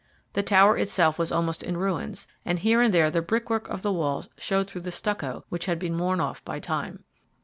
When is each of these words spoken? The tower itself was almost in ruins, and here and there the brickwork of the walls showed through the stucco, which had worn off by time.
The 0.33 0.41
tower 0.41 0.79
itself 0.79 1.19
was 1.19 1.31
almost 1.31 1.61
in 1.61 1.77
ruins, 1.77 2.27
and 2.43 2.57
here 2.57 2.81
and 2.81 2.91
there 2.91 3.11
the 3.11 3.21
brickwork 3.21 3.67
of 3.69 3.83
the 3.83 3.93
walls 3.93 4.29
showed 4.39 4.67
through 4.67 4.81
the 4.81 4.91
stucco, 4.91 5.45
which 5.49 5.67
had 5.67 5.83
worn 5.95 6.19
off 6.19 6.43
by 6.43 6.59
time. 6.59 7.03